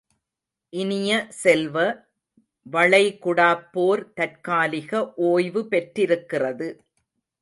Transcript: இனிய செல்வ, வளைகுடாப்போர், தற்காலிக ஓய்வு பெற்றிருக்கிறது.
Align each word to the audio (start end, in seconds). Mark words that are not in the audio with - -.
இனிய 0.73 1.11
செல்வ, 1.41 1.75
வளைகுடாப்போர், 2.65 4.03
தற்காலிக 4.13 5.03
ஓய்வு 5.27 5.63
பெற்றிருக்கிறது. 5.67 6.69